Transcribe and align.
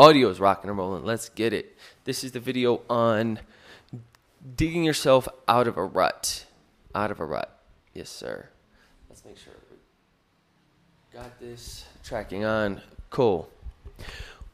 Audio 0.00 0.30
is 0.30 0.40
rocking 0.40 0.70
and 0.70 0.78
rolling. 0.78 1.04
Let's 1.04 1.28
get 1.28 1.52
it. 1.52 1.76
This 2.04 2.24
is 2.24 2.32
the 2.32 2.40
video 2.40 2.80
on 2.88 3.38
digging 4.56 4.82
yourself 4.82 5.28
out 5.46 5.68
of 5.68 5.76
a 5.76 5.84
rut. 5.84 6.46
Out 6.94 7.10
of 7.10 7.20
a 7.20 7.24
rut. 7.26 7.54
Yes, 7.92 8.08
sir. 8.08 8.48
Let's 9.10 9.22
make 9.26 9.36
sure 9.36 9.52
we 9.70 11.18
got 11.18 11.38
this 11.38 11.84
tracking 12.02 12.46
on. 12.46 12.80
Cool. 13.10 13.50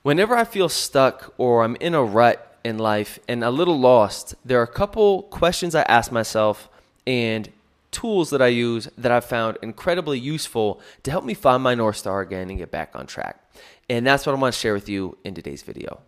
Whenever 0.02 0.36
I 0.36 0.42
feel 0.42 0.68
stuck 0.68 1.32
or 1.38 1.62
I'm 1.62 1.76
in 1.76 1.94
a 1.94 2.02
rut 2.02 2.58
in 2.64 2.78
life 2.78 3.20
and 3.28 3.44
a 3.44 3.50
little 3.50 3.78
lost, 3.78 4.34
there 4.44 4.58
are 4.58 4.64
a 4.64 4.66
couple 4.66 5.22
questions 5.22 5.76
I 5.76 5.82
ask 5.82 6.10
myself 6.10 6.68
and 7.06 7.48
tools 7.92 8.30
that 8.30 8.42
I 8.42 8.48
use 8.48 8.88
that 8.98 9.12
I've 9.12 9.24
found 9.24 9.58
incredibly 9.62 10.18
useful 10.18 10.80
to 11.04 11.12
help 11.12 11.24
me 11.24 11.34
find 11.34 11.62
my 11.62 11.76
North 11.76 11.98
Star 11.98 12.20
again 12.20 12.50
and 12.50 12.58
get 12.58 12.72
back 12.72 12.96
on 12.96 13.06
track. 13.06 13.40
And 13.88 14.06
that's 14.06 14.26
what 14.26 14.34
I 14.34 14.38
want 14.38 14.54
to 14.54 14.60
share 14.60 14.74
with 14.74 14.88
you 14.88 15.16
in 15.24 15.34
today's 15.34 15.62
video. 15.62 16.00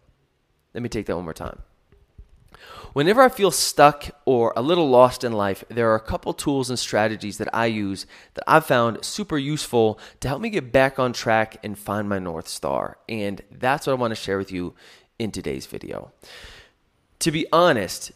Let 0.75 0.83
me 0.83 0.89
take 0.89 1.07
that 1.07 1.17
one 1.17 1.25
more 1.25 1.35
time. 1.35 1.63
Whenever 2.93 3.21
I 3.23 3.29
feel 3.29 3.51
stuck 3.51 4.07
or 4.25 4.53
a 4.57 4.63
little 4.63 4.89
lost 4.89 5.23
in 5.23 5.33
life, 5.33 5.63
there 5.69 5.91
are 5.91 5.95
a 5.95 6.01
couple 6.01 6.33
tools 6.33 6.71
and 6.71 6.79
strategies 6.79 7.39
that 7.39 7.55
I 7.55 7.67
use 7.67 8.07
that 8.35 8.45
I've 8.47 8.67
found 8.67 9.05
super 9.05 9.39
useful 9.39 9.99
to 10.21 10.29
help 10.29 10.41
me 10.41 10.51
get 10.51 10.73
back 10.73 10.99
on 10.99 11.13
track 11.13 11.59
and 11.63 11.79
find 11.79 12.09
my 12.09 12.19
North 12.19 12.49
Star. 12.49 12.99
And 13.09 13.43
that's 13.51 13.87
what 13.87 13.93
I 13.93 13.97
want 13.97 14.13
to 14.13 14.17
share 14.17 14.39
with 14.39 14.51
you 14.51 14.75
in 15.19 15.31
today's 15.31 15.67
video. 15.67 16.13
To 17.21 17.31
be 17.31 17.47
honest, 17.53 18.13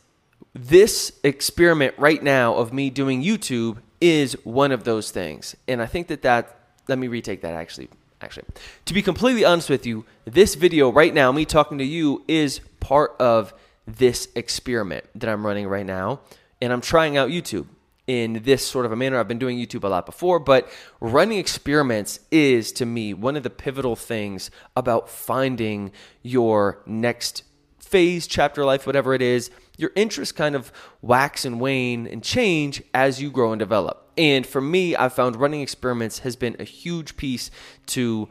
this 0.55 1.13
experiment 1.23 1.95
right 1.99 2.23
now 2.23 2.55
of 2.55 2.73
me 2.73 2.91
doing 2.91 3.23
YouTube 3.23 3.79
is 4.01 4.37
one 4.45 4.73
of 4.73 4.85
those 4.85 5.11
things. 5.11 5.55
And 5.69 5.83
I 5.83 5.87
think 5.87 6.09
that 6.09 6.23
that, 6.23 6.59
let 6.89 6.99
me 6.99 7.09
retake 7.09 7.43
that 7.43 7.55
actually. 7.55 7.89
Actually, 8.23 8.47
to 8.85 8.95
be 8.95 9.03
completely 9.03 9.45
honest 9.45 9.69
with 9.69 9.85
you, 9.85 10.05
this 10.25 10.55
video 10.55 10.91
right 10.91 11.13
now, 11.13 11.33
me 11.33 11.45
talking 11.45 11.79
to 11.79 11.85
you, 11.85 12.25
is 12.29 12.61
part 12.81 13.17
of 13.19 13.53
this 13.87 14.29
experiment 14.37 15.05
that 15.15 15.29
I'm 15.29 15.45
running 15.45 15.67
right 15.67 15.87
now. 15.87 16.21
And 16.61 16.73
I'm 16.73 16.81
trying 16.81 17.17
out 17.17 17.31
YouTube 17.31 17.67
in 18.07 18.43
this 18.45 18.65
sort 18.67 18.87
of 18.87 18.93
a 18.93 18.97
manner. 18.97 19.19
I've 19.19 19.29
been 19.29 19.39
doing 19.39 19.59
YouTube 19.59 19.85
a 19.85 19.89
lot 19.89 20.07
before, 20.07 20.39
but 20.39 20.69
running 21.01 21.39
experiments 21.39 22.21
is 22.31 22.73
to 22.73 22.87
me 22.87 23.15
one 23.15 23.37
of 23.37 23.43
the 23.43 23.51
pivotal 23.51 23.97
things 23.97 24.51
about 24.77 25.09
finding 25.09 25.93
your 26.23 26.83
next 26.87 27.45
phase, 27.81 28.27
chapter 28.27 28.65
life, 28.65 28.87
whatever 28.87 29.15
it 29.15 29.23
is, 29.23 29.51
your 29.77 29.91
interests 29.97 30.33
kind 30.33 30.55
of 30.55 30.73
wax 31.01 31.45
and 31.45 31.61
wane 31.61 32.07
and 32.07 32.23
change 32.23 32.83
as 32.95 33.21
you 33.21 33.31
grow 33.31 33.53
and 33.53 33.59
develop. 33.59 34.02
And 34.17 34.47
for 34.47 34.61
me, 34.61 34.97
I 34.97 35.09
found 35.09 35.37
running 35.37 35.61
experiments 35.63 36.21
has 36.21 36.37
been 36.37 36.57
a 36.59 36.65
huge 36.65 37.17
piece 37.17 37.51
to 37.87 38.29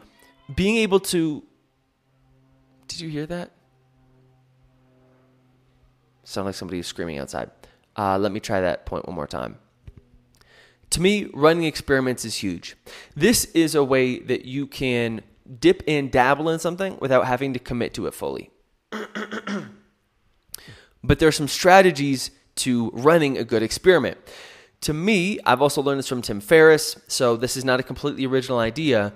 being 0.53 0.77
able 0.77 0.99
to. 0.99 1.43
Did 2.87 2.99
you 3.01 3.09
hear 3.09 3.25
that? 3.25 3.51
Sound 6.23 6.45
like 6.45 6.55
somebody 6.55 6.79
is 6.79 6.87
screaming 6.87 7.17
outside. 7.17 7.49
Uh, 7.97 8.17
let 8.17 8.31
me 8.31 8.39
try 8.39 8.61
that 8.61 8.85
point 8.85 9.05
one 9.05 9.15
more 9.15 9.27
time. 9.27 9.57
To 10.91 11.02
me, 11.02 11.29
running 11.33 11.63
experiments 11.63 12.25
is 12.25 12.35
huge. 12.35 12.75
This 13.15 13.45
is 13.45 13.75
a 13.75 13.83
way 13.83 14.19
that 14.19 14.45
you 14.45 14.67
can 14.67 15.21
dip 15.59 15.83
and 15.87 16.11
dabble 16.11 16.49
in 16.49 16.59
something 16.59 16.97
without 16.99 17.25
having 17.25 17.53
to 17.53 17.59
commit 17.59 17.93
to 17.95 18.07
it 18.07 18.13
fully. 18.13 18.52
but 21.03 21.19
there 21.19 21.27
are 21.27 21.33
some 21.33 21.47
strategies 21.47 22.31
to 22.55 22.91
running 22.93 23.37
a 23.37 23.43
good 23.43 23.63
experiment. 23.63 24.17
To 24.81 24.93
me, 24.93 25.39
I've 25.45 25.61
also 25.61 25.81
learned 25.81 25.99
this 25.99 26.07
from 26.07 26.23
Tim 26.23 26.41
Ferriss, 26.41 26.99
so 27.07 27.37
this 27.37 27.55
is 27.55 27.63
not 27.63 27.79
a 27.79 27.83
completely 27.83 28.25
original 28.25 28.57
idea, 28.57 29.13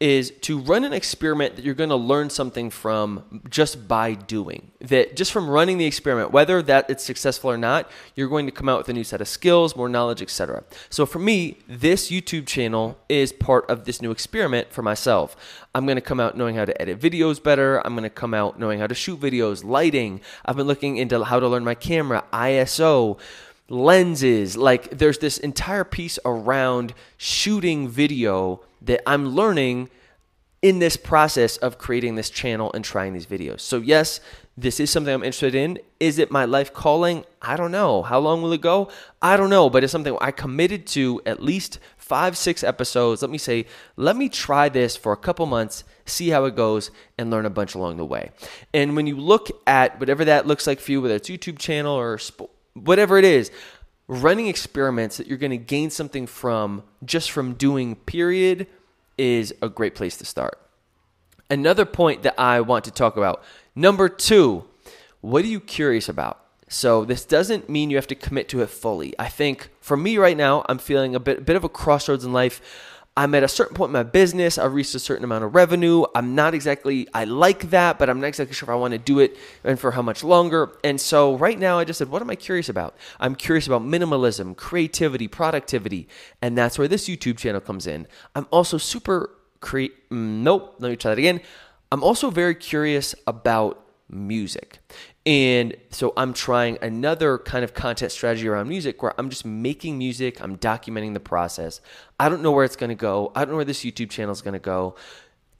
is 0.00 0.32
to 0.40 0.58
run 0.58 0.84
an 0.84 0.92
experiment 0.92 1.54
that 1.54 1.64
you're 1.64 1.74
going 1.74 1.90
to 1.90 1.96
learn 1.96 2.30
something 2.30 2.70
from 2.70 3.42
just 3.48 3.86
by 3.86 4.14
doing. 4.14 4.72
That 4.80 5.14
just 5.14 5.30
from 5.30 5.48
running 5.50 5.78
the 5.78 5.84
experiment, 5.84 6.32
whether 6.32 6.62
that 6.62 6.88
it's 6.88 7.04
successful 7.04 7.50
or 7.50 7.58
not, 7.58 7.90
you're 8.16 8.28
going 8.28 8.46
to 8.46 8.52
come 8.52 8.70
out 8.70 8.78
with 8.78 8.88
a 8.88 8.94
new 8.94 9.04
set 9.04 9.20
of 9.20 9.28
skills, 9.28 9.76
more 9.76 9.88
knowledge, 9.88 10.22
etc. 10.22 10.64
So 10.88 11.04
for 11.04 11.18
me, 11.18 11.58
this 11.68 12.10
YouTube 12.10 12.46
channel 12.46 12.98
is 13.08 13.32
part 13.32 13.70
of 13.70 13.84
this 13.84 14.00
new 14.00 14.10
experiment 14.10 14.72
for 14.72 14.82
myself. 14.82 15.36
I'm 15.74 15.84
going 15.84 15.96
to 15.96 16.02
come 16.02 16.20
out 16.20 16.38
knowing 16.38 16.56
how 16.56 16.64
to 16.64 16.82
edit 16.82 16.98
videos 16.98 17.40
better. 17.40 17.86
I'm 17.86 17.92
going 17.92 18.02
to 18.02 18.10
come 18.10 18.34
out 18.34 18.58
knowing 18.58 18.80
how 18.80 18.88
to 18.88 18.94
shoot 18.94 19.20
videos, 19.20 19.62
lighting. 19.62 20.20
I've 20.44 20.56
been 20.56 20.66
looking 20.66 20.96
into 20.96 21.22
how 21.22 21.38
to 21.38 21.46
learn 21.46 21.64
my 21.64 21.76
camera, 21.76 22.24
ISO 22.32 23.20
lenses. 23.68 24.56
Like 24.56 24.90
there's 24.90 25.18
this 25.18 25.38
entire 25.38 25.84
piece 25.84 26.18
around 26.24 26.94
shooting 27.16 27.88
video 27.88 28.60
that 28.82 29.02
I'm 29.06 29.28
learning 29.28 29.90
in 30.62 30.78
this 30.78 30.96
process 30.96 31.56
of 31.56 31.76
creating 31.76 32.14
this 32.14 32.30
channel 32.30 32.70
and 32.72 32.84
trying 32.84 33.12
these 33.12 33.26
videos. 33.26 33.60
So, 33.60 33.78
yes, 33.78 34.20
this 34.56 34.78
is 34.78 34.90
something 34.90 35.12
I'm 35.12 35.24
interested 35.24 35.56
in. 35.56 35.80
Is 35.98 36.20
it 36.20 36.30
my 36.30 36.44
life 36.44 36.72
calling? 36.72 37.24
I 37.42 37.56
don't 37.56 37.72
know. 37.72 38.02
How 38.02 38.20
long 38.20 38.42
will 38.42 38.52
it 38.52 38.60
go? 38.60 38.88
I 39.20 39.36
don't 39.36 39.50
know, 39.50 39.68
but 39.68 39.82
it's 39.82 39.90
something 39.90 40.16
I 40.20 40.30
committed 40.30 40.86
to 40.88 41.20
at 41.26 41.42
least 41.42 41.80
five, 41.96 42.36
six 42.36 42.62
episodes. 42.62 43.22
Let 43.22 43.30
me 43.30 43.38
say, 43.38 43.66
let 43.96 44.16
me 44.16 44.28
try 44.28 44.68
this 44.68 44.96
for 44.96 45.12
a 45.12 45.16
couple 45.16 45.46
months, 45.46 45.82
see 46.04 46.28
how 46.28 46.44
it 46.44 46.54
goes, 46.54 46.92
and 47.18 47.30
learn 47.30 47.44
a 47.44 47.50
bunch 47.50 47.74
along 47.74 47.96
the 47.96 48.04
way. 48.04 48.30
And 48.72 48.94
when 48.94 49.08
you 49.08 49.16
look 49.16 49.50
at 49.66 49.98
whatever 49.98 50.24
that 50.26 50.46
looks 50.46 50.68
like 50.68 50.78
for 50.78 50.92
you, 50.92 51.02
whether 51.02 51.16
it's 51.16 51.28
YouTube 51.28 51.58
channel 51.58 51.94
or 51.94 52.18
whatever 52.74 53.18
it 53.18 53.24
is, 53.24 53.50
running 54.08 54.46
experiments 54.46 55.16
that 55.16 55.26
you're 55.26 55.38
going 55.38 55.50
to 55.50 55.56
gain 55.56 55.90
something 55.90 56.26
from 56.26 56.82
just 57.04 57.30
from 57.30 57.54
doing, 57.54 57.96
period, 57.96 58.66
is 59.16 59.54
a 59.62 59.68
great 59.68 59.94
place 59.94 60.16
to 60.18 60.24
start. 60.24 60.58
Another 61.50 61.84
point 61.84 62.22
that 62.22 62.38
I 62.38 62.60
want 62.60 62.84
to 62.84 62.90
talk 62.90 63.16
about 63.16 63.42
number 63.74 64.08
two, 64.08 64.64
what 65.20 65.44
are 65.44 65.48
you 65.48 65.60
curious 65.60 66.08
about? 66.08 66.38
So 66.68 67.04
this 67.04 67.24
doesn't 67.26 67.68
mean 67.68 67.90
you 67.90 67.96
have 67.96 68.06
to 68.06 68.14
commit 68.14 68.48
to 68.48 68.62
it 68.62 68.70
fully. 68.70 69.14
I 69.18 69.28
think 69.28 69.68
for 69.80 69.96
me 69.96 70.16
right 70.16 70.36
now, 70.36 70.64
I'm 70.68 70.78
feeling 70.78 71.14
a 71.14 71.20
bit, 71.20 71.44
bit 71.44 71.56
of 71.56 71.64
a 71.64 71.68
crossroads 71.68 72.24
in 72.24 72.32
life. 72.32 72.62
I'm 73.14 73.34
at 73.34 73.42
a 73.42 73.48
certain 73.48 73.76
point 73.76 73.90
in 73.90 73.92
my 73.92 74.04
business. 74.04 74.56
I've 74.56 74.72
reached 74.72 74.94
a 74.94 74.98
certain 74.98 75.24
amount 75.24 75.44
of 75.44 75.54
revenue. 75.54 76.04
I'm 76.14 76.34
not 76.34 76.54
exactly, 76.54 77.06
I 77.12 77.24
like 77.24 77.68
that, 77.70 77.98
but 77.98 78.08
I'm 78.08 78.20
not 78.20 78.28
exactly 78.28 78.54
sure 78.54 78.66
if 78.66 78.70
I 78.70 78.74
want 78.74 78.92
to 78.92 78.98
do 78.98 79.18
it 79.18 79.36
and 79.64 79.78
for 79.78 79.90
how 79.90 80.00
much 80.00 80.24
longer. 80.24 80.72
And 80.82 80.98
so 80.98 81.36
right 81.36 81.58
now, 81.58 81.78
I 81.78 81.84
just 81.84 81.98
said, 81.98 82.08
what 82.08 82.22
am 82.22 82.30
I 82.30 82.36
curious 82.36 82.70
about? 82.70 82.96
I'm 83.20 83.34
curious 83.34 83.66
about 83.66 83.82
minimalism, 83.82 84.56
creativity, 84.56 85.28
productivity. 85.28 86.08
And 86.40 86.56
that's 86.56 86.78
where 86.78 86.88
this 86.88 87.06
YouTube 87.06 87.36
channel 87.36 87.60
comes 87.60 87.86
in. 87.86 88.06
I'm 88.34 88.46
also 88.50 88.78
super 88.78 89.30
create. 89.60 90.08
Mm, 90.08 90.42
nope, 90.42 90.76
let 90.78 90.88
me 90.88 90.96
try 90.96 91.10
that 91.10 91.18
again. 91.18 91.42
I'm 91.90 92.02
also 92.02 92.30
very 92.30 92.54
curious 92.54 93.14
about 93.26 93.84
music. 94.08 94.78
And 95.24 95.76
so 95.90 96.12
I'm 96.16 96.32
trying 96.32 96.78
another 96.82 97.38
kind 97.38 97.62
of 97.62 97.74
content 97.74 98.10
strategy 98.10 98.48
around 98.48 98.68
music 98.68 99.02
where 99.02 99.14
I'm 99.18 99.30
just 99.30 99.44
making 99.44 99.96
music, 99.96 100.42
I'm 100.42 100.58
documenting 100.58 101.14
the 101.14 101.20
process. 101.20 101.80
I 102.18 102.28
don't 102.28 102.42
know 102.42 102.50
where 102.50 102.64
it's 102.64 102.74
going 102.74 102.90
to 102.90 102.96
go. 102.96 103.30
I 103.36 103.40
don't 103.40 103.50
know 103.50 103.56
where 103.56 103.64
this 103.64 103.84
YouTube 103.84 104.10
channel 104.10 104.32
is 104.32 104.42
going 104.42 104.54
to 104.54 104.58
go. 104.58 104.96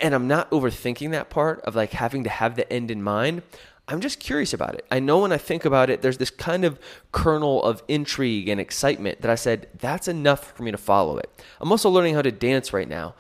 And 0.00 0.14
I'm 0.14 0.26
not 0.26 0.50
overthinking 0.50 1.12
that 1.12 1.30
part 1.30 1.60
of 1.60 1.76
like 1.76 1.92
having 1.92 2.24
to 2.24 2.30
have 2.30 2.56
the 2.56 2.70
end 2.72 2.90
in 2.90 3.04
mind. 3.04 3.42
I'm 3.86 4.00
just 4.00 4.18
curious 4.18 4.52
about 4.52 4.74
it. 4.74 4.84
I 4.90 4.98
know 4.98 5.20
when 5.20 5.32
I 5.32 5.38
think 5.38 5.64
about 5.64 5.90
it, 5.90 6.02
there's 6.02 6.18
this 6.18 6.30
kind 6.30 6.64
of 6.64 6.80
kernel 7.12 7.62
of 7.62 7.82
intrigue 7.86 8.48
and 8.48 8.60
excitement 8.60 9.20
that 9.22 9.30
I 9.30 9.34
said, 9.36 9.68
that's 9.78 10.08
enough 10.08 10.52
for 10.56 10.64
me 10.64 10.72
to 10.72 10.78
follow 10.78 11.18
it. 11.18 11.30
I'm 11.60 11.70
also 11.70 11.90
learning 11.90 12.14
how 12.14 12.22
to 12.22 12.32
dance 12.32 12.72
right 12.72 12.88
now. 12.88 13.14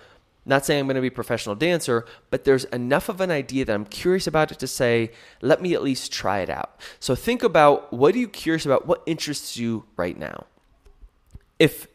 Not 0.44 0.66
saying 0.66 0.80
I'm 0.80 0.86
going 0.86 0.96
to 0.96 1.00
be 1.00 1.08
a 1.08 1.10
professional 1.10 1.54
dancer, 1.54 2.04
but 2.30 2.44
there's 2.44 2.64
enough 2.64 3.08
of 3.08 3.20
an 3.20 3.30
idea 3.30 3.64
that 3.64 3.72
I'm 3.72 3.84
curious 3.84 4.26
about 4.26 4.50
it 4.50 4.58
to 4.58 4.66
say, 4.66 5.12
let 5.40 5.62
me 5.62 5.72
at 5.74 5.82
least 5.82 6.12
try 6.12 6.40
it 6.40 6.50
out. 6.50 6.80
So 6.98 7.14
think 7.14 7.42
about 7.42 7.92
what 7.92 8.14
are 8.14 8.18
you 8.18 8.28
curious 8.28 8.66
about? 8.66 8.86
What 8.86 9.02
interests 9.06 9.56
you 9.56 9.84
right 9.96 10.18
now? 10.18 10.46
If 11.60 11.86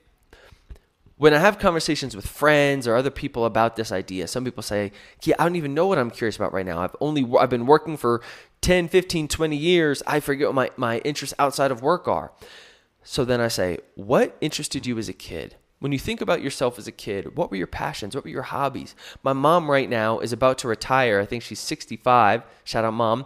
when 1.18 1.34
I 1.34 1.40
have 1.40 1.58
conversations 1.58 2.16
with 2.16 2.28
friends 2.28 2.88
or 2.88 2.96
other 2.96 3.10
people 3.10 3.46
about 3.46 3.76
this 3.76 3.92
idea, 3.92 4.28
some 4.28 4.46
people 4.46 4.64
say, 4.64 4.92
"Yeah, 5.24 5.36
I 5.40 5.44
don't 5.44 5.56
even 5.56 5.74
know 5.74 5.88
what 5.88 5.98
I'm 5.98 6.12
curious 6.12 6.36
about 6.36 6.54
right 6.54 6.66
now. 6.66 6.80
I've 6.80 6.96
only 7.02 7.28
I've 7.40 7.50
been 7.50 7.66
working 7.66 7.98
for 7.98 8.22
10, 8.62 8.88
15, 8.88 9.28
20 9.28 9.58
years. 9.58 10.04
I 10.06 10.20
forget 10.20 10.48
what 10.48 10.56
my, 10.56 10.72
my 10.78 11.00
interests 11.00 11.34
outside 11.40 11.72
of 11.72 11.82
work 11.82 12.08
are." 12.08 12.32
So 13.04 13.26
then 13.26 13.42
I 13.42 13.48
say, 13.48 13.80
"What 13.96 14.38
interested 14.42 14.86
you 14.86 14.98
as 15.00 15.10
a 15.10 15.14
kid?" 15.14 15.56
When 15.80 15.92
you 15.92 16.00
think 16.00 16.22
about 16.22 16.42
yourself 16.42 16.80
as 16.80 16.88
a 16.88 16.92
kid, 16.92 17.36
what 17.36 17.52
were 17.52 17.58
your 17.58 17.68
passions? 17.68 18.16
What 18.16 18.24
were 18.24 18.32
your 18.32 18.42
hobbies? 18.44 18.96
My 19.22 19.34
mom 19.34 19.70
right 19.70 19.90
now 19.90 20.20
is 20.20 20.34
about 20.34 20.58
to 20.60 20.68
retire. 20.68 21.20
I 21.20 21.26
think 21.26 21.44
she's 21.44 21.60
65. 21.60 22.42
Shout 22.64 22.84
out, 22.84 22.94
mom. 22.94 23.26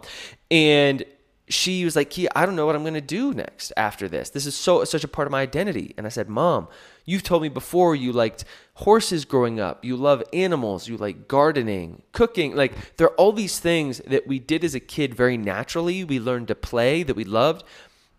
And 0.50 1.04
she 1.48 1.84
was 1.84 1.96
like, 1.96 2.10
Kia, 2.10 2.28
I 2.34 2.46
don't 2.46 2.56
know 2.56 2.66
what 2.66 2.74
I'm 2.74 2.82
going 2.82 2.94
to 2.94 3.00
do 3.00 3.32
next 3.32 3.72
after 3.76 4.08
this. 4.08 4.30
This 4.30 4.46
is 4.46 4.54
so 4.54 4.84
such 4.84 5.04
a 5.04 5.08
part 5.08 5.26
of 5.26 5.32
my 5.32 5.40
identity. 5.40 5.94
And 5.96 6.06
I 6.06 6.10
said, 6.10 6.28
Mom, 6.28 6.68
you've 7.04 7.22
told 7.22 7.42
me 7.42 7.48
before 7.48 7.94
you 7.94 8.12
liked 8.12 8.44
horses 8.74 9.24
growing 9.24 9.60
up. 9.60 9.84
You 9.84 9.96
love 9.96 10.22
animals. 10.32 10.88
You 10.88 10.96
like 10.96 11.28
gardening, 11.28 12.02
cooking. 12.12 12.54
Like 12.54 12.96
there 12.96 13.08
are 13.08 13.14
all 13.16 13.32
these 13.32 13.58
things 13.58 13.98
that 14.06 14.26
we 14.26 14.38
did 14.38 14.64
as 14.64 14.74
a 14.74 14.80
kid 14.80 15.14
very 15.14 15.36
naturally. 15.36 16.04
We 16.04 16.20
learned 16.20 16.48
to 16.48 16.54
play 16.54 17.02
that 17.02 17.16
we 17.16 17.24
loved 17.24 17.64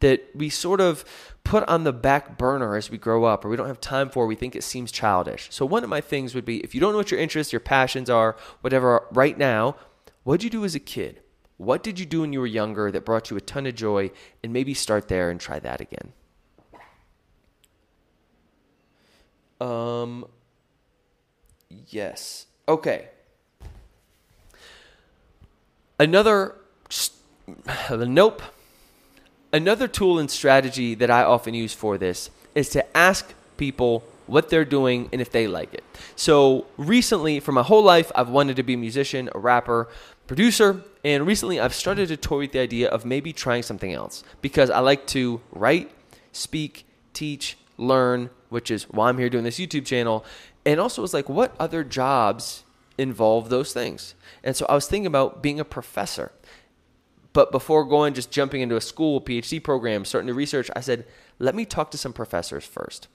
that 0.04 0.30
we 0.36 0.50
sort 0.50 0.82
of 0.82 1.06
put 1.46 1.64
on 1.70 1.86
the 1.86 1.94
back 1.94 2.38
burner 2.38 2.76
as 2.76 2.92
we 2.92 2.98
grow 2.98 3.24
up 3.24 3.46
or 3.46 3.50
we 3.50 3.56
don't 3.56 3.68
have 3.68 3.80
time 3.80 4.10
for, 4.10 4.28
we 4.28 4.36
think 4.36 4.54
it 4.54 4.64
seems 4.64 4.92
childish. 4.92 5.48
So, 5.50 5.66
one 5.66 5.82
of 5.82 5.90
my 5.90 6.02
things 6.02 6.36
would 6.36 6.44
be 6.44 6.58
if 6.58 6.76
you 6.76 6.82
don't 6.82 6.92
know 6.92 6.98
what 6.98 7.10
your 7.10 7.22
interests, 7.22 7.54
your 7.54 7.62
passions 7.62 8.10
are, 8.10 8.36
whatever, 8.62 9.08
right 9.12 9.38
now, 9.38 9.78
What 10.24 10.40
did 10.40 10.44
you 10.46 10.50
do 10.50 10.66
as 10.66 10.76
a 10.76 10.80
kid? 10.80 11.22
What 11.58 11.84
did 11.84 12.00
you 12.00 12.06
do 12.06 12.22
when 12.22 12.34
you 12.34 12.42
were 12.42 12.48
younger 12.48 12.92
that 12.92 13.06
brought 13.06 13.30
you 13.30 13.38
a 13.38 13.42
ton 13.42 13.66
of 13.66 13.76
joy? 13.76 14.12
And 14.44 14.52
maybe 14.52 14.74
start 14.74 15.08
there 15.08 15.30
and 15.30 15.40
try 15.40 15.60
that 15.60 15.80
again. 15.82 16.14
Um, 19.62 20.26
yes. 21.88 22.48
Okay. 22.68 23.10
Another, 26.00 26.56
nope. 27.90 28.42
Another 29.54 29.88
tool 29.88 30.18
and 30.18 30.32
strategy 30.32 30.96
that 30.96 31.12
I 31.12 31.22
often 31.22 31.54
use 31.54 31.74
for 31.74 32.00
this 32.00 32.32
is 32.56 32.70
to 32.70 32.98
ask 32.98 33.36
people 33.56 34.04
what 34.26 34.50
they're 34.50 34.66
doing 34.66 35.10
and 35.14 35.22
if 35.22 35.32
they 35.32 35.46
like 35.46 35.74
it. 35.76 35.84
So 36.16 36.66
recently, 36.76 37.40
for 37.40 37.52
my 37.52 37.62
whole 37.62 37.84
life, 37.84 38.12
I've 38.16 38.30
wanted 38.30 38.56
to 38.56 38.64
be 38.64 38.74
a 38.74 38.78
musician, 38.78 39.30
a 39.36 39.38
rapper, 39.38 39.90
producer, 40.26 40.82
and 41.04 41.28
recently 41.28 41.60
I've 41.60 41.76
started 41.76 42.08
to 42.08 42.18
toy 42.18 42.40
with 42.40 42.54
the 42.54 42.60
idea 42.60 42.90
of 42.90 43.06
maybe 43.06 43.32
trying 43.32 43.62
something 43.62 43.94
else 43.94 44.24
because 44.42 44.72
I 44.72 44.80
like 44.80 45.06
to 45.08 45.40
write, 45.52 45.92
speak, 46.32 46.88
teach, 47.14 47.56
learn, 47.78 48.32
which 48.50 48.72
is 48.72 48.90
why 48.90 49.10
I'm 49.10 49.20
here 49.20 49.30
doing 49.30 49.44
this 49.44 49.60
YouTube 49.60 49.86
channel. 49.86 50.26
And 50.66 50.80
also, 50.80 51.04
it's 51.04 51.14
like, 51.14 51.30
what 51.30 51.56
other 51.60 51.84
jobs 51.84 52.64
involve 52.98 53.50
those 53.50 53.72
things? 53.72 54.16
And 54.44 54.56
so 54.56 54.66
I 54.68 54.74
was 54.74 54.88
thinking 54.88 55.06
about 55.06 55.44
being 55.44 55.60
a 55.60 55.66
professor. 55.66 56.32
But 57.34 57.52
before 57.52 57.84
going, 57.84 58.14
just 58.14 58.32
jumping 58.32 58.62
into 58.62 58.76
a 58.76 58.82
school, 58.82 59.20
PhD 59.20 59.62
program, 59.62 60.06
starting 60.06 60.28
to 60.28 60.34
research, 60.34 60.70
I 60.76 60.82
said, 60.82 61.06
let 61.40 61.56
me 61.56 61.66
talk 61.66 61.92
to 61.92 61.98
some 61.98 62.14
professors 62.14 62.64
first. 62.64 63.08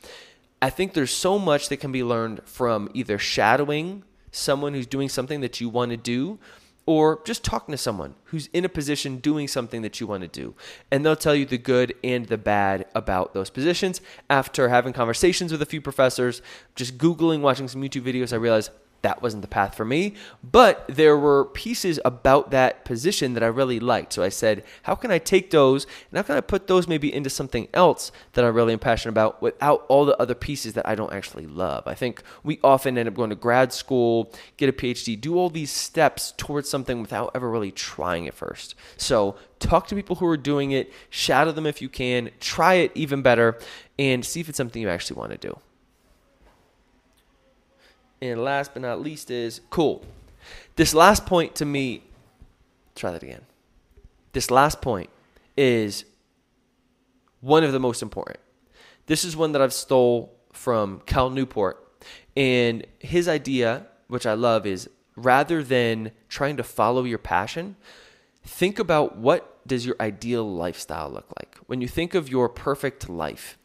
I 0.61 0.71
think 0.71 0.93
there's 0.93 1.13
so 1.13 1.39
much 1.39 1.69
that 1.69 1.77
can 1.79 1.93
be 1.93 2.03
learned 2.03 2.43
from 2.45 2.91
either 2.93 3.17
shadowing 3.17 4.03
someone 4.33 4.75
who's 4.75 4.87
doing 4.87 5.09
something 5.09 5.41
that 5.41 5.61
you 5.61 5.69
want 5.69 5.93
to 5.93 5.97
do 5.97 6.39
or 6.85 7.21
just 7.25 7.45
talking 7.45 7.73
to 7.73 7.77
someone 7.77 8.15
who's 8.25 8.49
in 8.55 8.65
a 8.65 8.69
position 8.69 9.19
doing 9.19 9.47
something 9.47 9.83
that 9.83 10.01
you 10.01 10.07
want 10.07 10.23
to 10.23 10.29
do. 10.29 10.55
And 10.91 11.05
they'll 11.05 11.17
tell 11.17 11.35
you 11.35 11.45
the 11.45 11.59
good 11.59 11.95
and 12.03 12.27
the 12.27 12.39
bad 12.39 12.87
about 12.95 13.35
those 13.35 13.51
positions. 13.51 14.01
After 14.31 14.71
having 14.71 14.95
conversations 14.95 15.53
with 15.53 15.61
a 15.61 15.67
few 15.67 15.83
professors, 15.83 16.41
just 16.75 16.97
Googling, 16.97 17.41
watching 17.41 17.69
some 17.69 17.83
YouTube 17.83 18.03
videos, 18.03 18.33
I 18.33 18.37
realized 18.37 18.71
that 19.03 19.23
wasn't 19.23 19.43
the 19.43 19.49
path 19.49 19.75
for 19.75 19.85
me. 19.85 20.15
But 20.43 20.85
there 20.89 21.17
were 21.17 21.45
pieces 21.47 22.01
about 22.05 22.51
that 22.51 22.85
position 22.85 23.35
that 23.35 23.43
I 23.43 23.47
really 23.47 23.81
liked. 23.81 24.13
So 24.13 24.23
I 24.23 24.29
said, 24.29 24.65
how 24.83 24.95
can 24.95 25.11
I 25.11 25.19
take 25.19 25.51
those 25.51 25.87
and 26.11 26.17
how 26.19 26.23
can 26.23 26.37
I 26.37 26.41
put 26.41 26.67
those 26.67 26.89
maybe 26.89 27.13
into 27.13 27.31
something 27.31 27.69
else 27.73 28.11
that 28.33 28.45
I 28.45 28.49
really 28.49 28.73
am 28.73 28.79
passionate 28.79 29.13
about 29.13 29.41
without 29.41 29.85
all 29.89 30.05
the 30.05 30.21
other 30.21 30.35
pieces 30.35 30.75
that 30.75 30.89
I 30.89 30.95
don't 30.95 31.13
actually 31.13 31.47
love? 31.47 31.87
I 31.87 31.95
think 31.95 32.23
we 32.43 32.59
often 32.65 32.99
end 32.99 33.09
up 33.09 33.15
going 33.15 33.31
to 33.31 33.37
grad 33.37 33.73
school, 33.73 34.33
get 34.57 34.69
a 34.69 34.73
PhD, 34.73 35.21
do 35.21 35.37
all 35.37 35.51
these 35.51 35.71
steps 35.71 36.33
towards 36.37 36.69
something 36.69 37.01
without 37.01 37.31
ever 37.35 37.49
really 37.49 37.73
trying 37.73 38.25
it 38.25 38.35
first. 38.35 38.75
So 38.97 39.37
talk 39.59 39.87
to 39.89 39.95
people 39.95 40.17
who 40.17 40.27
are 40.27 40.37
doing 40.37 40.73
it, 40.73 40.93
shadow 41.11 41.53
them 41.53 41.67
if 41.67 41.81
you 41.81 41.89
can, 41.89 42.31
try 42.41 42.75
it 42.75 42.93
even 42.95 43.23
better, 43.23 43.59
and 43.99 44.25
see 44.25 44.41
if 44.41 44.49
it's 44.49 44.57
something 44.57 44.83
you 44.83 44.89
actually 44.89 45.19
want 45.19 45.33
to 45.33 45.39
do. 45.39 45.59
And 48.21 48.43
last 48.43 48.73
but 48.73 48.83
not 48.83 49.01
least 49.01 49.31
is 49.31 49.61
cool. 49.71 50.05
This 50.77 50.95
last 50.95 51.27
point 51.27 51.55
to 51.57 51.65
me, 51.65 52.03
try 52.95 53.13
that 53.13 53.23
again. 53.23 53.43
This 54.33 54.51
last 54.51 54.81
point 54.81 55.11
is 55.57 56.05
one 57.41 57.65
of 57.65 57.73
the 57.73 57.81
most 57.81 58.03
important. 58.03 58.39
This 59.07 59.25
is 59.25 59.37
one 59.37 59.53
that 59.53 59.63
I've 59.63 59.73
stole 59.73 60.35
from 60.53 61.01
Cal 61.07 61.31
Newport. 61.31 61.85
And 62.37 62.87
his 62.99 63.29
idea, 63.29 63.87
which 64.09 64.27
I 64.27 64.35
love, 64.35 64.67
is 64.67 64.89
rather 65.17 65.63
than 65.63 66.13
trying 66.29 66.57
to 66.57 66.63
follow 66.63 67.05
your 67.05 67.19
passion, 67.19 67.77
think 68.45 68.79
about 68.79 69.17
what 69.17 69.67
does 69.67 69.85
your 69.87 69.97
ideal 70.01 70.49
lifestyle 70.49 71.11
look 71.11 71.27
like? 71.39 71.57
When 71.67 71.81
you 71.81 71.89
think 71.89 72.15
of 72.15 72.29
your 72.29 72.49
perfect 72.49 73.09
life, 73.09 73.59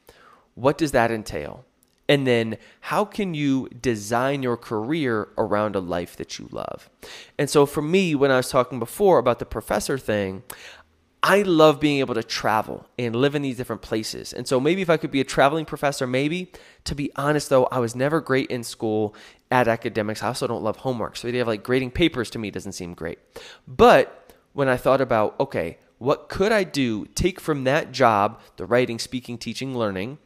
what 0.56 0.78
does 0.78 0.92
that 0.92 1.12
entail? 1.12 1.66
And 2.10 2.28
then 2.28 2.58
how 2.82 3.06
can 3.06 3.34
you 3.34 3.70
design 3.70 4.44
your 4.44 4.58
career 4.58 5.30
around 5.38 5.76
a 5.76 5.80
life 5.80 6.18
that 6.18 6.38
you 6.38 6.50
love? 6.52 6.90
And 7.38 7.50
so 7.50 7.66
for 7.66 7.82
me, 7.82 8.14
when 8.14 8.30
I 8.30 8.38
was 8.38 8.50
talking 8.50 8.80
before 8.80 9.20
about 9.20 9.40
the 9.40 9.46
professor 9.46 9.98
thing, 9.98 10.44
I 11.26 11.44
love 11.44 11.80
being 11.80 12.00
able 12.00 12.16
to 12.16 12.24
travel 12.24 12.86
and 13.00 13.16
live 13.16 13.34
in 13.34 13.42
these 13.42 13.56
different 13.56 13.82
places. 13.82 14.34
And 14.34 14.46
so 14.46 14.60
maybe 14.60 14.82
if 14.82 14.90
I 14.90 14.98
could 14.98 15.12
be 15.12 15.22
a 15.22 15.24
traveling 15.24 15.64
professor, 15.64 16.06
maybe. 16.06 16.52
To 16.84 16.96
be 16.96 17.12
honest 17.16 17.50
though, 17.50 17.66
I 17.68 17.80
was 17.80 17.96
never 17.96 18.20
great 18.20 18.52
in 18.52 18.66
school 18.66 19.16
at 19.50 19.70
academics. 19.70 20.22
I 20.22 20.28
also 20.28 20.48
don't 20.48 20.64
love 20.64 20.78
homework. 20.78 21.16
So 21.16 21.28
the 21.28 21.30
idea 21.30 21.44
of 21.44 21.48
like 21.48 21.64
grading 21.64 21.92
papers 21.92 22.30
to 22.32 22.40
me 22.40 22.52
doesn't 22.52 22.74
seem 22.74 22.94
great. 22.94 23.20
But 23.66 24.34
when 24.52 24.68
I 24.68 24.76
thought 24.76 25.00
about, 25.00 25.40
okay, 25.40 25.78
what 25.98 26.28
could 26.28 26.52
I 26.52 26.66
do, 26.66 27.06
take 27.16 27.40
from 27.40 27.64
that 27.64 27.94
job, 27.94 28.42
the 28.58 28.66
writing, 28.66 29.00
speaking, 29.00 29.38
teaching, 29.38 29.78
learning, 29.78 30.18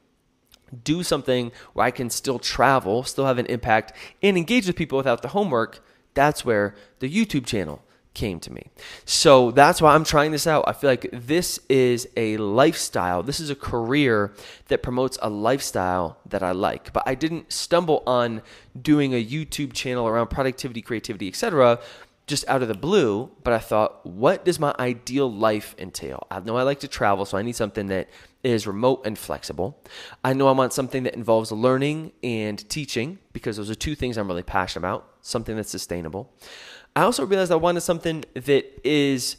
do 0.83 1.03
something 1.03 1.51
where 1.73 1.85
I 1.85 1.91
can 1.91 2.09
still 2.09 2.39
travel, 2.39 3.03
still 3.03 3.25
have 3.25 3.37
an 3.37 3.45
impact, 3.47 3.93
and 4.21 4.37
engage 4.37 4.67
with 4.67 4.75
people 4.75 4.97
without 4.97 5.21
the 5.21 5.29
homework, 5.29 5.83
that's 6.13 6.43
where 6.43 6.75
the 6.99 7.09
YouTube 7.09 7.45
channel 7.45 7.83
came 8.13 8.39
to 8.39 8.51
me. 8.51 8.63
So 9.05 9.51
that's 9.51 9.79
why 9.79 9.93
I'm 9.93 10.03
trying 10.03 10.31
this 10.31 10.47
out. 10.47 10.63
I 10.67 10.73
feel 10.73 10.89
like 10.89 11.07
this 11.13 11.59
is 11.69 12.09
a 12.17 12.37
lifestyle. 12.37 13.21
This 13.21 13.39
is 13.39 13.51
a 13.51 13.55
career 13.55 14.33
that 14.69 14.81
promotes 14.81 15.19
a 15.21 15.29
lifestyle 15.29 16.17
that 16.25 16.41
I 16.41 16.51
like. 16.51 16.91
But 16.93 17.03
I 17.05 17.13
didn't 17.13 17.53
stumble 17.53 18.01
on 18.07 18.41
doing 18.79 19.13
a 19.13 19.23
YouTube 19.23 19.73
channel 19.73 20.07
around 20.07 20.29
productivity, 20.29 20.81
creativity, 20.81 21.27
etc 21.27 21.79
just 22.27 22.47
out 22.49 22.61
of 22.61 22.67
the 22.67 22.75
blue, 22.75 23.31
but 23.43 23.53
I 23.53 23.59
thought, 23.59 24.05
what 24.05 24.43
does 24.43 24.59
my 24.59 24.75
ideal 24.77 25.31
life 25.31 25.73
entail? 25.79 26.27
I 26.29 26.41
know 26.41 26.57
I 26.57 26.63
like 26.63 26.81
to 26.81 26.87
travel, 26.87 27.25
so 27.25 27.37
I 27.37 27.41
need 27.41 27.55
something 27.55 27.87
that 27.87 28.09
is 28.43 28.67
remote 28.67 29.01
and 29.05 29.17
flexible. 29.17 29.81
I 30.23 30.33
know 30.33 30.47
I 30.47 30.51
want 30.51 30.73
something 30.73 31.03
that 31.03 31.15
involves 31.15 31.51
learning 31.51 32.11
and 32.23 32.67
teaching 32.69 33.19
because 33.33 33.57
those 33.57 33.69
are 33.69 33.75
two 33.75 33.95
things 33.95 34.17
I'm 34.17 34.27
really 34.27 34.43
passionate 34.43 34.87
about, 34.87 35.09
something 35.21 35.55
that's 35.55 35.69
sustainable. 35.69 36.33
I 36.95 37.01
also 37.01 37.25
realized 37.25 37.51
I 37.51 37.55
wanted 37.55 37.81
something 37.81 38.23
that 38.33 38.87
is 38.87 39.37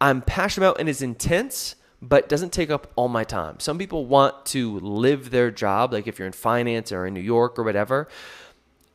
I'm 0.00 0.22
passionate 0.22 0.66
about 0.66 0.80
and 0.80 0.88
is 0.88 1.02
intense 1.02 1.76
but 2.02 2.28
doesn't 2.28 2.52
take 2.52 2.70
up 2.70 2.90
all 2.96 3.08
my 3.08 3.24
time. 3.24 3.60
Some 3.60 3.76
people 3.76 4.06
want 4.06 4.46
to 4.46 4.80
live 4.80 5.30
their 5.30 5.50
job 5.50 5.92
like 5.92 6.06
if 6.06 6.18
you're 6.18 6.26
in 6.26 6.32
finance 6.32 6.92
or 6.92 7.06
in 7.06 7.14
New 7.14 7.20
York 7.20 7.58
or 7.58 7.62
whatever. 7.62 8.08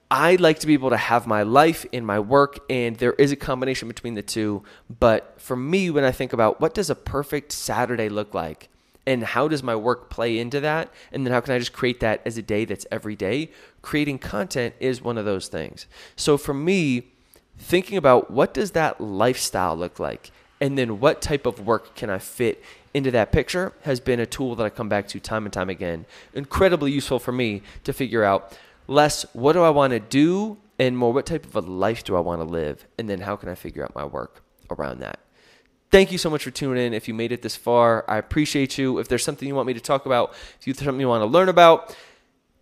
I 0.10 0.36
like 0.36 0.60
to 0.60 0.68
be 0.68 0.74
able 0.74 0.92
to 0.92 0.98
have 0.98 1.26
my 1.26 1.44
life 1.44 1.86
and 1.92 2.06
my 2.06 2.20
work, 2.20 2.60
and 2.70 2.96
there 2.98 3.14
is 3.14 3.32
a 3.32 3.36
combination 3.36 3.88
between 3.88 4.14
the 4.14 4.22
two. 4.22 4.64
But 5.00 5.36
for 5.42 5.56
me, 5.56 5.89
when 5.89 6.04
I 6.04 6.12
think 6.12 6.32
about 6.32 6.62
what 6.62 6.74
does 6.74 6.89
a 6.89 6.96
perfect 6.96 7.51
Saturday 7.51 8.08
look 8.08 8.34
like, 8.34 8.70
and 9.07 9.24
how 9.24 9.47
does 9.47 9.63
my 9.63 9.75
work 9.75 10.09
play 10.09 10.39
into 10.39 10.59
that, 10.62 10.91
and 11.12 11.25
then 11.25 11.33
how 11.33 11.41
can 11.41 11.53
I 11.53 11.59
just 11.59 11.74
create 11.74 12.00
that 12.00 12.21
as 12.25 12.38
a 12.38 12.41
day 12.41 12.65
that's 12.65 12.85
every 12.91 13.15
day, 13.15 13.51
creating 13.81 14.19
content 14.19 14.75
is 14.79 15.01
one 15.01 15.17
of 15.17 15.25
those 15.25 15.47
things. 15.47 15.85
So 16.15 16.38
for 16.38 16.53
me, 16.53 17.12
thinking 17.57 17.97
about 17.97 18.31
what 18.31 18.53
does 18.53 18.71
that 18.71 19.00
lifestyle 19.00 19.75
look 19.75 20.00
like, 20.00 20.31
and 20.59 20.77
then 20.77 21.00
what 21.00 21.21
type 21.21 21.45
of 21.45 21.65
work 21.65 21.95
can 21.95 22.09
I 22.09 22.17
fit 22.17 22.63
into 22.93 23.12
that 23.12 23.31
picture 23.31 23.74
has 23.81 24.00
been 24.00 24.21
a 24.21 24.25
tool 24.25 24.55
that 24.55 24.65
I 24.65 24.69
come 24.69 24.88
back 24.88 25.07
to 25.09 25.19
time 25.19 25.45
and 25.45 25.51
time 25.51 25.69
again. 25.69 26.05
Incredibly 26.33 26.91
useful 26.93 27.19
for 27.19 27.33
me 27.33 27.62
to 27.83 27.91
figure 27.91 28.24
out 28.24 28.57
less 28.88 29.25
what 29.33 29.53
do 29.53 29.62
I 29.62 29.69
want 29.69 29.91
to 29.91 30.00
do 30.00 30.57
and 30.79 30.97
more 30.97 31.12
what 31.12 31.25
type 31.25 31.45
of 31.45 31.55
a 31.55 31.62
life 31.62 32.05
do 32.05 32.15
I 32.15 32.21
want 32.21 32.39
to 32.39 32.45
live 32.45 32.85
and 32.97 33.09
then 33.09 33.21
how 33.21 33.35
can 33.35 33.50
I 33.50 33.55
figure 33.55 33.83
out 33.83 33.93
my 33.95 34.05
work 34.05 34.41
around 34.69 35.00
that. 35.01 35.19
Thank 35.96 36.12
you 36.12 36.18
so 36.18 36.30
much 36.30 36.44
for 36.44 36.52
tuning 36.52 36.88
in. 36.88 36.94
If 36.94 37.08
you 37.08 37.14
made 37.14 37.32
it 37.32 37.42
this 37.42 37.56
far, 37.56 38.04
I 38.10 38.18
appreciate 38.18 38.78
you. 38.78 39.00
If 39.00 39.08
there's 39.08 39.24
something 39.24 39.48
you 39.48 39.56
want 39.56 39.66
me 39.66 39.74
to 39.75 39.80
talk 39.80 40.06
about, 40.06 40.34
if 40.60 40.68
you 40.68 40.74
something 40.74 41.00
you 41.00 41.08
want 41.08 41.22
to 41.22 41.25
learn 41.25 41.48
about, 41.48 41.96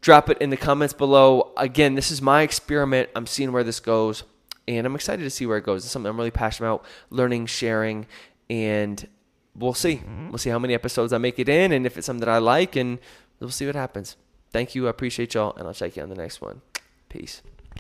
drop 0.02 0.30
it 0.30 0.38
in 0.38 0.52
the 0.52 0.56
comments 0.56 0.94
below. 0.94 1.52
Again, 1.58 1.96
this 1.96 2.12
is 2.12 2.22
my 2.22 2.44
experiment. 2.44 3.10
I'm 3.16 3.26
seeing 3.26 3.52
where 3.52 3.64
this 3.64 3.80
goes, 3.80 4.24
and 4.68 4.86
I'm 4.86 4.94
excited 4.94 5.24
to 5.24 5.32
see 5.32 5.48
where 5.48 5.58
it 5.58 5.64
goes. 5.64 5.84
It's 5.84 5.92
something 5.92 6.12
I'm 6.12 6.16
really 6.16 6.30
passionate 6.30 6.68
about, 6.70 6.86
learning, 7.10 7.48
sharing, 7.48 8.06
and 8.52 9.08
we'll 9.56 9.74
see. 9.74 10.04
We'll 10.30 10.38
see 10.38 10.52
how 10.52 10.60
many 10.60 10.76
episodes 10.76 11.12
I 11.12 11.18
make 11.18 11.40
it 11.40 11.50
in, 11.50 11.72
and 11.72 11.88
if 11.88 11.98
it's 11.98 12.06
something 12.06 12.20
that 12.20 12.30
I 12.30 12.38
like, 12.38 12.76
and 12.76 13.00
we'll 13.40 13.50
see 13.50 13.66
what 13.66 13.74
happens. 13.74 14.16
Thank 14.52 14.76
you. 14.76 14.86
I 14.86 14.92
appreciate 14.92 15.34
y'all, 15.34 15.56
and 15.58 15.68
I'll 15.68 15.74
check 15.74 15.96
you 15.96 16.04
on 16.04 16.10
the 16.10 16.16
next 16.16 16.40
one. 16.40 16.62
Peace. 17.10 17.42